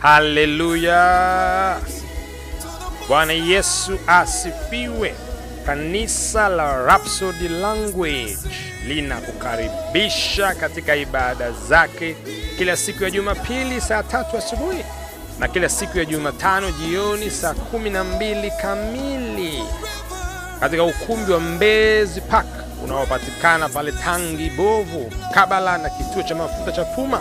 [0.00, 1.80] haleluya
[3.08, 5.14] bwana yesu asifiwe.
[5.66, 8.36] Kanisa la Rhapsody language
[8.86, 12.16] linakukaribisha katika ibada zake
[12.58, 14.84] kila siku ya jumapili saa tatu asubuhi
[15.38, 19.62] na kila siku ya jumatano jioni saa kumi na mbili kamili
[20.60, 22.46] katika ukumbi wa mbezi park
[22.84, 27.20] unaopatikana pale tangi bovu kabala na kituo cha mafuta cha puma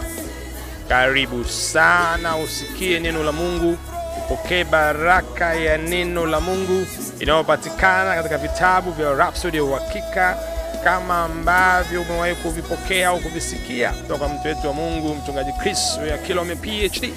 [0.90, 3.78] karibu sana usikie neno la mungu
[4.18, 6.86] upokee baraka ya neno la mungu
[7.20, 10.38] inayopatikana katika vitabu vya Rhapsody ya uhakika
[10.84, 16.56] kama ambavyo umewahi kuvipokea au kuvisikia kutoka mtu wetu wa mungu mchungaji chris ya kilome
[16.56, 17.10] phd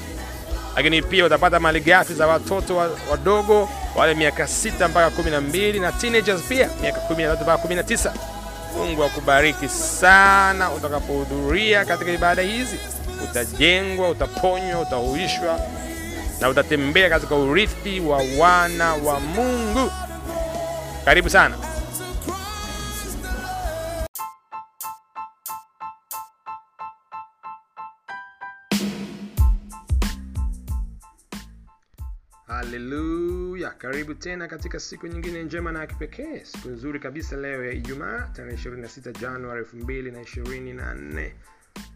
[0.76, 6.42] lakini pia utapata malighafi za watoto wa- wadogo wale miaka 6 mpaka 12 na teenagers
[6.42, 8.12] pia miaka 13 mpaka 19
[8.76, 12.78] mungu akubariki sana utakapohudhuria katika ibada hizi
[13.32, 15.60] utajengwa utaponywa utahuishwa
[16.40, 19.90] na utatembea katika urithi wa wana wa mungu.
[21.04, 21.56] Karibu sana.
[32.46, 33.70] Haleluya.
[33.70, 38.20] Karibu tena katika siku nyingine njema na ya kipekee siku nzuri kabisa leo ya ijumaa
[38.32, 41.30] tarehe 26 januari 2024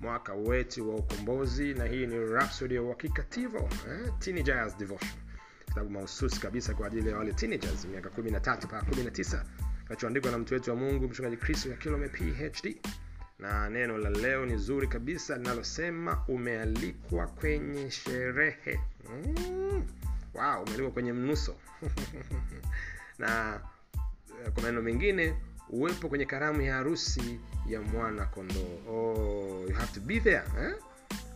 [0.00, 4.74] mwaka wetu wa ukombozi na hii ni Rhapsody ya uhakika tivo eh?
[4.78, 5.10] devotion
[5.66, 9.42] kitabu mahususi kabisa kwa ajili ya wale teenagers miaka 13 mpaka 19
[9.84, 12.76] kinachoandikwa na mtu wetu wa mungu mchungaji kristo ya kilome phd
[13.38, 19.86] na neno la leo ni zuri kabisa linalosema umealikwa kwenye sherehe mm.
[20.34, 21.56] wow, umealikwa kwenye mnuso
[23.18, 23.60] na
[24.44, 25.34] eh, kwa maneno mengine
[25.70, 30.74] uwepo kwenye karamu ya harusi ya mwana kondoo oh, you have to be there eh?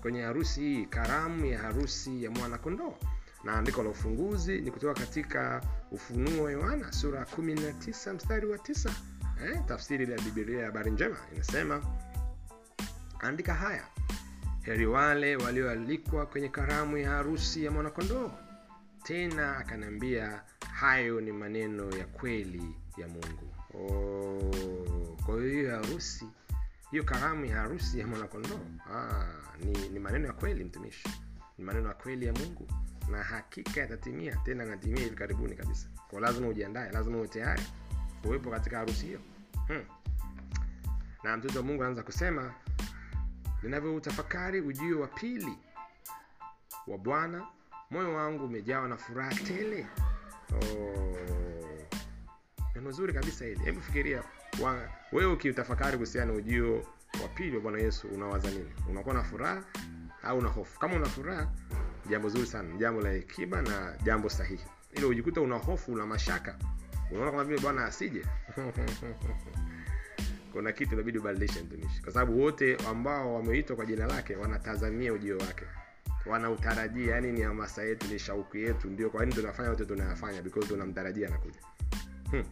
[0.02, 2.94] kwenye harusi hii karamu ya harusi ya mwana kondoo
[3.44, 8.56] na andiko la ufunguzi ni kutoka katika ufunuo wa yohana sura ya 19 mstari wa
[8.56, 8.90] 9
[9.44, 9.60] eh?
[9.68, 11.82] tafsiri ya bibilia ya habari njema inasema
[13.20, 13.84] andika haya
[14.62, 18.30] heri wale walioalikwa kwenye karamu ya harusi ya mwanakondoo
[19.02, 20.42] tena akaniambia
[20.72, 26.26] hayo ni maneno ya kweli ya mungu oh, kwa hiyo hiyo harusi
[26.90, 28.60] hiyo karamu ya harusi ya mwanakondoo
[28.94, 29.26] ah,
[29.64, 31.08] ni, ni maneno ya kweli mtumishi.
[31.58, 32.68] Ni maneno ya kweli ya mungu.
[33.10, 35.88] Na hakika yatatimia tena natimia hivi karibuni kabisa.
[36.08, 37.62] Kwa lazima ujiandae lazima uwe tayari
[38.24, 39.20] uwepo katika harusi hiyo.
[39.66, 39.84] Hmm.
[41.24, 42.54] na mtoto wa mungu anaanza kusema
[43.62, 45.58] ninavyoutafakari ujio wa pili
[46.86, 47.46] wa bwana
[47.90, 49.86] moyo wangu umejawa na furaha tele.
[50.52, 51.39] Oh.
[52.80, 53.60] Neno zuri kabisa hili.
[53.64, 54.22] Hebu fikiria
[55.12, 56.74] wewe ukiutafakari kuhusiana na ujio
[57.22, 58.72] wa pili wa bwana yesu unawaza nini?
[58.90, 59.62] Unakuwa na furaha
[60.22, 60.78] au una hofu?
[60.80, 61.50] Kama una furaha
[62.10, 62.76] jambo zuri sana.
[62.76, 64.64] Jambo la hekima na jambo sahihi.
[64.92, 66.58] Ili ujikuta una hofu una mashaka.
[67.10, 68.24] Unaona kama vile bwana asije.
[70.52, 72.02] Kuna kitu inabidi ubadilishe mtumishi.
[72.02, 75.64] Kwa sababu wote ambao wameitwa kwa jina lake wanatazamia ujio wake.
[76.26, 77.14] Wanautarajia.
[77.14, 78.88] Yani ni hamasa yetu ni shauku yetu.
[78.88, 81.60] Ndio kwa nini tunafanya yote tunayafanya because tunamtarajia anakuja.
[82.30, 82.44] Hmm.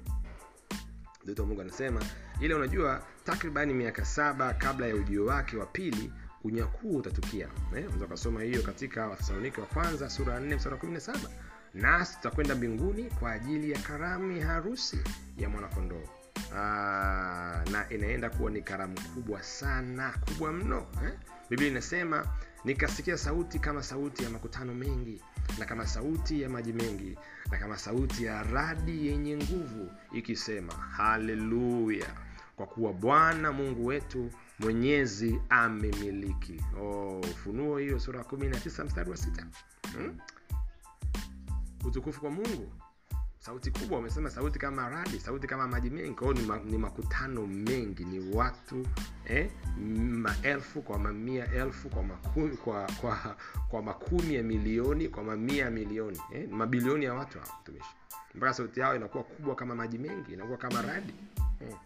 [1.29, 2.01] Mtoto mungu anasema
[2.41, 6.13] ile unajua takribani miaka saba kabla ya ujio wake wa pili
[6.45, 7.85] unyakuo utatukia eh?
[7.85, 8.07] unaweza
[8.43, 11.19] hiyo katika wathesalonike wa kwanza sura ya 4 mstari wa 17
[11.75, 14.99] nasi tutakwenda mbinguni kwa ajili ya karamu ya harusi
[15.39, 16.03] ya mwanakondoo
[16.57, 21.13] Ah, na inaenda kuwa ni karamu kubwa sana kubwa mno eh?
[21.51, 22.27] biblia inasema
[22.65, 25.21] nikasikia sauti kama sauti ya makutano mengi
[25.59, 27.19] na kama sauti ya maji mengi
[27.51, 32.07] na kama sauti ya radi yenye nguvu ikisema haleluya!
[32.57, 36.61] Kwa kuwa bwana mungu wetu mwenyezi amemiliki.
[36.81, 37.21] Oh,
[37.79, 39.45] hiyo sura ya 19 mstari wa 6
[39.97, 40.19] hmm?
[41.85, 42.73] utukufu kwa mungu
[43.39, 46.15] sauti kubwa wamesema sauti kama radi sauti kama maji mengi.
[46.15, 48.87] Kwao ni, ma, ni makutano mengi ni watu
[49.27, 49.51] eh,
[50.11, 53.37] maelfu kwa mamia elfu kwa makumi, kwa, kwa,
[53.69, 57.95] kwa makumi ya milioni kwa mamia ya milioni eh, mabilioni ya watu hao tumishi
[58.35, 61.15] mpaka sauti yao inakuwa kubwa kama maji mengi inakuwa kama radi.
[61.59, 61.79] Hmm.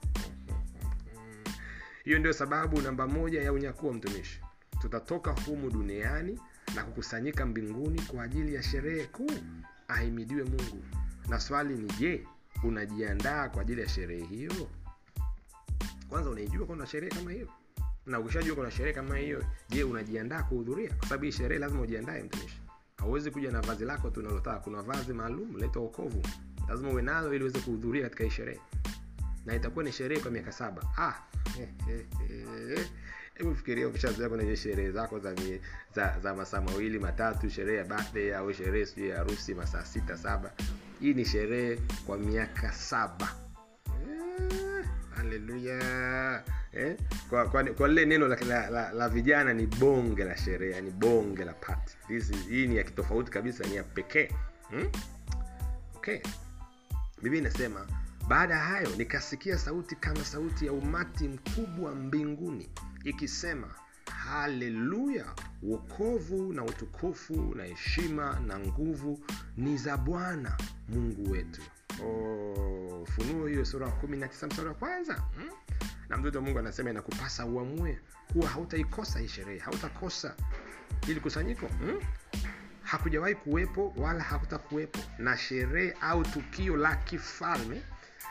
[2.05, 4.41] hiyo ndio sababu namba moja ya unyakuo mtumishi.
[4.81, 6.41] Tutatoka humu duniani
[6.75, 9.31] na kukusanyika mbinguni kwa ajili ya sherehe kuu.
[9.89, 10.85] Ahimidiwe mungu
[11.29, 12.27] na swali ni je
[12.65, 14.53] unajiandaa kwa ajili ya sherehe hiyo?
[16.09, 17.49] Kwanza unaijua kuna sherehe kama hiyo?
[18.07, 20.95] Na ukishajua kuna sherehe kama hiyo je unajiandaa kuhudhuria?
[20.95, 22.61] Kwa sababu hii sherehe lazima ujiandae mtumishi.
[22.97, 24.59] Hauwezi kuja na vazi lako tu unalotaka.
[24.61, 26.23] Kuna vazi maalum laitwa okovu
[26.69, 28.61] lazima uwe nalo ili uweze kuhudhuria katika hii sherehe.
[29.47, 30.83] Na itakuwa ni sherehe kwa miaka saba.
[30.99, 31.15] Ah
[33.43, 35.35] hebu fikiria ukishazoea kwenye sherehe zako za,
[35.95, 40.17] za, za masaa mawili matatu sherehe ya birthday au sherehe sijui ya harusi masaa sita
[40.17, 40.51] saba.
[41.01, 43.35] Hii ni sherehe kwa miaka saba.
[43.87, 44.85] Eh,
[45.17, 46.43] haleluya.
[46.73, 46.97] Eh?
[47.31, 50.91] kwa, kwa, kwa lile neno la, la, la, la vijana ni bonge la sherehe ni
[50.91, 51.93] bonge la party.
[52.09, 54.29] This is- hii ni ya kitofauti kabisa ni ya pekee.
[54.71, 54.89] Hmm?
[55.97, 56.19] okay.
[57.23, 57.87] Biblia inasema
[58.29, 62.69] baada ya hayo nikasikia sauti kama sauti ya umati mkubwa mbinguni
[63.05, 63.69] ikisema
[64.11, 65.27] haleluya
[65.63, 69.21] wokovu na utukufu na heshima na nguvu
[69.57, 70.57] ni za bwana
[70.89, 71.63] mungu wetu
[72.05, 75.51] Oh, ufunuo hiyo sura ya kumi na tisa mstari wa kwanza hmm?
[76.09, 77.99] na mtoto wa mungu anasema inakupasa uamue
[78.33, 80.35] kuwa hautaikosa hii sherehe hautakosa
[81.09, 82.01] ili kusanyiko hmm?
[82.83, 87.83] hakujawahi kuwepo wala hakutakuwepo na sherehe au tukio la kifalme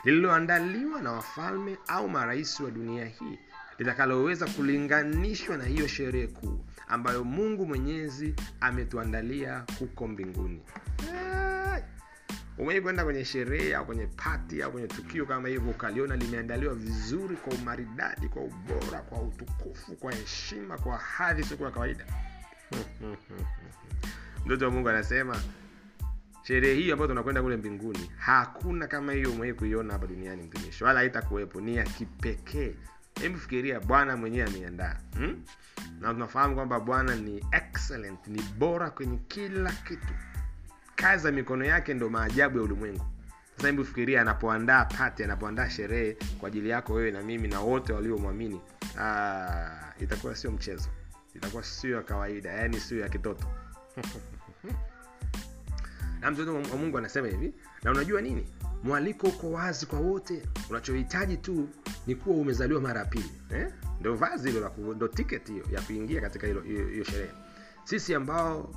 [0.04, 3.38] lililoandaliwa na wafalme au marais wa dunia hii
[3.78, 10.62] litakaloweza kulinganishwa na hiyo sherehe kuu ambayo mungu mwenyezi ametuandalia huko mbinguni
[11.14, 11.82] Ai!
[12.58, 17.36] umewai kwenda kwenye sherehe au kwenye pati au kwenye tukio kama hivyo ukaliona limeandaliwa vizuri
[17.36, 22.04] kwa umaridadi kwa ubora kwa utukufu kwa heshima kwa hadhi siokuwa kawaida
[24.44, 25.42] mtoto wa mungu anasema
[26.42, 30.98] sherehe hiyo ambayo tunakwenda kule mbinguni hakuna kama hiyo mwee kuiona hapa duniani mtumishi wala
[30.98, 31.60] haitakuwepo.
[31.60, 32.74] Ni ya kipekee.
[33.20, 35.42] Hebu fikiria bwana mwenyewe ameandaa hmm?
[36.00, 40.14] na tunafahamu kwamba bwana ni excellent ni bora kwenye kila kitu.
[40.96, 43.04] Kazi za mikono yake ndo maajabu ya ulimwengu.
[43.56, 47.92] Sasa hebu fikiria anapoandaa pati anapoandaa sherehe kwa ajili yako wewe na mimi na wote
[47.92, 48.60] waliomwamini
[48.98, 50.88] ah, itakuwa sio mchezo.
[51.34, 53.46] Itakuwa sio ya kawaida yaani sio ya kitoto
[56.22, 58.46] na mtoto wa mungu anasema hivi na unajua nini
[58.82, 61.68] mwaliko uko wazi kwa wote unachohitaji tu
[62.06, 63.72] ni kuwa umezaliwa mara ya pili eh?
[64.00, 67.30] ndo vazi hilo ndo ticket hiyo ya kuingia katika hiyo sherehe
[67.84, 68.74] sisi ambao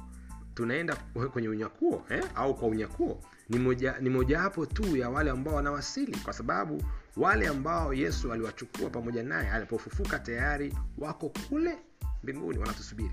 [0.53, 0.95] tunaenda
[1.33, 2.23] kwenye unyakuo eh?
[2.35, 6.83] au kwa unyakuo ni moja ni mojawapo tu ya wale ambao wanawasili kwa sababu
[7.17, 11.77] wale ambao yesu aliwachukua pamoja naye alipofufuka tayari wako kule
[12.23, 13.11] mbinguni wanatusubiri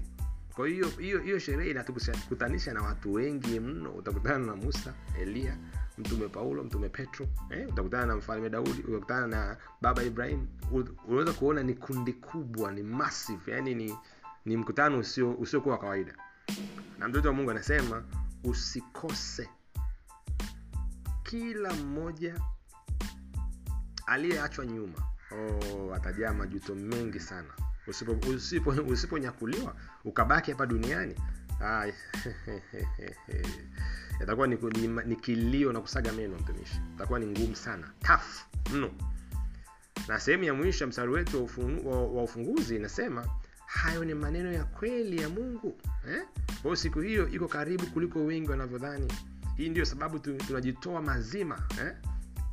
[0.55, 3.91] kwa hiyo hiyo hiyo sherehe inatukutanisha na watu wengi mno.
[3.93, 5.59] Utakutana na musa elia
[5.99, 7.69] mtume paulo mtume petro eh?
[7.69, 10.47] utakutana na mfalme daudi utakutana na baba ibrahim.
[11.09, 13.97] Unaweza kuona ni kundi kubwa ni massive yani ni
[14.45, 16.15] ni mkutano usio usiokuwa wa kawaida.
[16.99, 18.05] Na mtoto wa mungu anasema
[18.45, 19.49] usikose
[21.23, 22.41] kila mmoja
[24.07, 24.99] aliyeachwa nyuma.
[25.33, 27.49] Oh, atajaa majuto mengi sana
[27.87, 29.73] usiponyakuliwa usipo, usipo
[30.05, 31.15] ukabaki hapa duniani.
[34.21, 36.81] Yatakuwa ni, ni, ni kilio na kusaga meno mtumishi.
[36.95, 37.91] Itakuwa ni ngumu sana.
[38.01, 38.45] Taf
[38.75, 38.91] mno.
[40.09, 43.27] Na sehemu ya mwisho ya mstari wetu wa, ufungu, wa, wa ufunguzi inasema
[43.67, 46.23] hayo ni maneno ya kweli ya mungu eh?
[46.63, 49.13] kwa siku hiyo iko karibu kuliko wengi wanavyodhani.
[49.57, 51.93] Hii ndio sababu tu, tunajitoa mazima eh?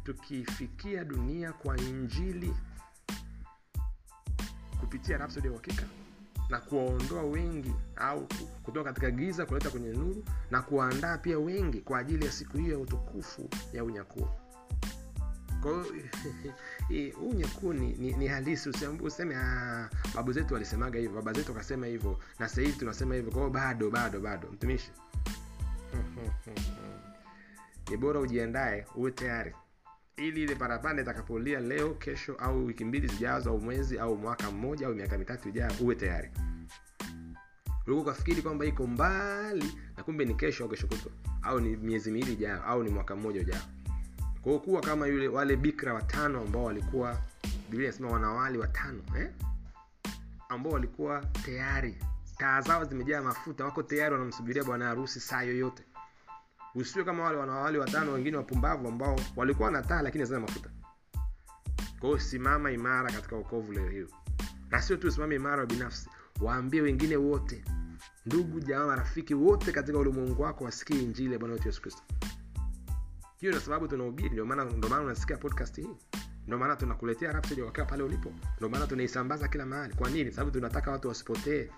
[0.03, 2.53] tukifikia dunia kwa injili
[4.79, 5.83] kupitia Rhapsody ya uhakika
[6.49, 8.27] na kuwaondoa wengi au
[8.63, 12.71] kutoka katika giza kuleta kwenye nuru na kuwaandaa pia wengi kwa ajili ya siku hiyo
[12.73, 14.29] ya utukufu ya unyakuo.
[15.61, 15.71] Kwa
[16.89, 18.69] hiyo huu unyakuo ni, ni, ni halisi.
[19.01, 23.31] Useme "Ah, babu zetu walisemaga hivyo baba zetu wakasema hivyo na sahivi tunasema hivyo.
[23.31, 24.91] Kwa bado bado bado mtumishi.
[27.89, 29.55] Ni bora ujiandae uwe tayari
[30.19, 34.87] ili ile parapanda itakapolia leo kesho au wiki mbili zijazo au mwezi au mwaka mmoja
[34.87, 36.31] au miaka mitatu ijayo uwe tayari.
[37.87, 41.11] Ulikuwa ukafikiri kwamba iko mbali na kumbe ni kesho au kesho kutwa
[41.41, 43.61] au ni miezi miwili ijayo au ni mwaka mmoja ujao.
[44.41, 47.21] Kwa kuwa kama yule wale bikra watano ambao walikuwa
[47.69, 49.29] biblia inasema wanawali watano eh?
[50.49, 51.97] ambao walikuwa tayari.
[52.37, 55.83] Taa zao zimejaa mafuta wako tayari wanamsubiria bwana harusi saa yoyote
[56.75, 60.69] usiwe kama wale wanawali watano wengine wapumbavu ambao walikuwa na taa lakini hazina mafuta.
[61.99, 64.07] Kwa simama imara katika wokovu leo hiyo
[64.69, 66.09] na sio tu simama imara binafsi
[66.41, 67.63] waambie wengine wote
[68.25, 72.01] ndugu jamaa marafiki wote katika ulimwengu wako wasikie injili ya bwana wetu yesu kristo.
[73.39, 74.45] Hiyo ndio sababu tunahubiri ndio
[75.01, 75.89] unasikia podcast hii.
[76.47, 78.33] Ndio maana tunakuletea Rhapsody wakiwa pale ulipo.
[78.57, 79.93] Ndio maana tunaisambaza kila mahali.
[79.95, 80.31] Kwa nini?
[80.31, 81.69] Sababu tunataka watu wasipotee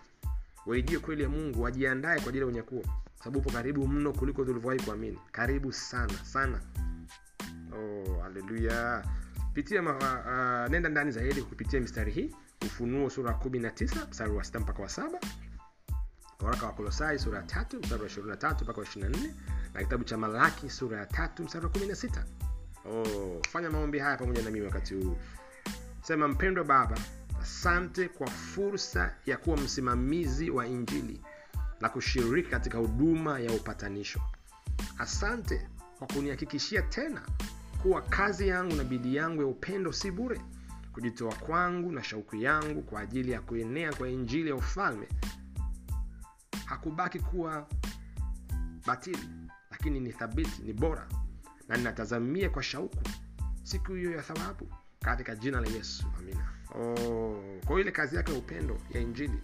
[0.65, 2.83] waijie kweli ya mungu wajiandae kwa ajili ya unyakuo.
[3.19, 5.19] Sababu upo karibu mno kuliko tulivyowahi kuamini.
[5.31, 6.59] Karibu sana sana.
[7.73, 9.05] Oh, haleluya
[9.53, 9.91] pitia ma,
[10.65, 12.35] uh, nenda ndani zaidi kupitia mistari hii.
[12.65, 15.19] Ufunuo sura ya kumi na tisa mstari wa sita mpaka wa saba.
[16.39, 19.17] Waraka wa kolosai sura ya tatu mstari wa ishirini na tatu mpaka wa ishiri na
[19.17, 19.35] nne.
[19.73, 22.25] Na kitabu cha malaki sura ya tatu mstari wa kumi na sita.
[22.85, 25.17] Oh, fanya maombi haya pamoja na mimi wakati huu.
[26.01, 26.97] Sema mpendwa baba
[27.41, 31.21] asante kwa fursa ya kuwa msimamizi wa injili
[31.81, 34.21] na kushiriki katika huduma ya upatanisho.
[34.97, 35.67] Asante
[35.97, 37.21] kwa kunihakikishia tena
[37.81, 40.41] kuwa kazi yangu na bidii yangu ya upendo si bure.
[40.93, 45.07] Kujitoa kwangu na shauku yangu kwa ajili ya kuenea kwa injili ya ufalme
[46.65, 47.67] hakubaki kuwa
[48.87, 49.29] batili
[49.71, 51.07] lakini ni thabiti ni bora.
[51.67, 53.03] Na ninatazamia kwa shauku
[53.63, 54.67] siku hiyo ya thawabu
[54.99, 56.60] katika jina la yesu amina
[57.71, 59.39] kwa ile kazi yake ya upendo ya injili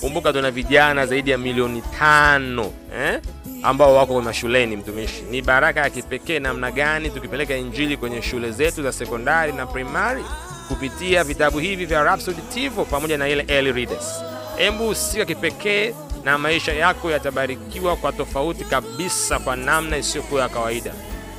[0.00, 3.20] Kumbuka tuna vijana zaidi ya milioni tano eh?
[3.62, 5.22] ambao wako mashuleni mtumishi.
[5.30, 10.24] Ni baraka ya kipekee namna gani tukipeleka injili kwenye shule zetu za sekondari na primary
[10.68, 14.22] kupitia vitabu hivi vya Rhapsody Tivo pamoja na ile early readers.
[14.56, 20.92] Hebu usika kipekee na maisha yako yatabarikiwa kwa tofauti kabisa kwa namna isiyokuwa ya kawaida.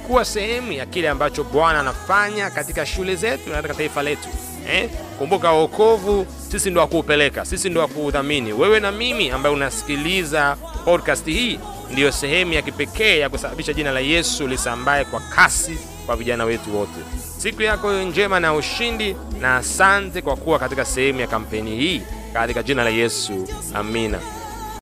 [0.08, 4.28] Kuwa sehemu ya kile ambacho bwana anafanya katika shule zetu na katika taifa letu
[4.70, 4.90] eh?
[5.20, 11.60] kumbuka wokovu sisi ndo wakuupeleka sisi ndo wakuudhamini wewe na mimi ambaye unasikiliza podcast hii
[11.92, 16.78] ndiyo sehemu ya kipekee ya kusababisha jina la yesu lisambaye kwa kasi kwa vijana wetu
[16.78, 16.92] wote.
[17.38, 22.02] Siku yako njema na ushindi na asante kwa kuwa katika sehemu ya kampeni hii.
[22.34, 24.20] Katika jina la yesu amina